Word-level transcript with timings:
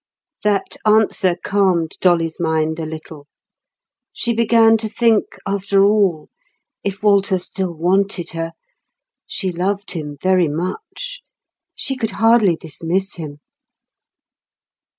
That 0.43 0.77
answer 0.83 1.35
calmed 1.35 1.91
Dolly's 2.01 2.39
mind 2.39 2.79
a 2.79 2.87
little. 2.87 3.27
She 4.11 4.33
began 4.33 4.75
to 4.77 4.89
think 4.89 5.37
after 5.45 5.83
all—if 5.83 7.03
Walter 7.03 7.37
still 7.37 7.75
wanted 7.77 8.31
her—she 8.31 9.51
loved 9.51 9.91
him 9.91 10.17
very 10.19 10.47
much; 10.47 11.21
she 11.75 11.95
could 11.95 12.13
hardly 12.17 12.55
dismiss 12.55 13.17
him. 13.17 13.41